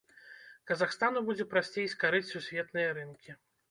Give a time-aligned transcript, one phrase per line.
[0.71, 3.43] Казахстану будзе прасцей скарыць сусветныя рынкі.